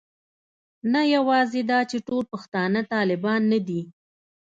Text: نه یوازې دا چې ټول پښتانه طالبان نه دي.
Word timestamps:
نه 0.93 1.01
یوازې 1.15 1.61
دا 1.71 1.79
چې 1.91 1.97
ټول 2.07 2.23
پښتانه 2.31 2.79
طالبان 2.93 3.41
نه 3.51 3.59
دي. 3.67 3.81